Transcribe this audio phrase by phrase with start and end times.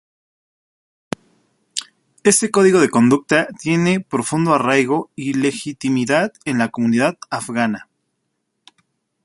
[2.23, 7.87] Este código de conducta tiene profundo arraigo y legitimidad en la comunidad afgana.